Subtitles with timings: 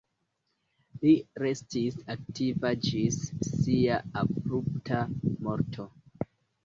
[1.01, 1.11] Li
[1.43, 3.19] restis aktiva ĝis
[3.51, 5.03] sia abrupta
[5.49, 5.87] morto.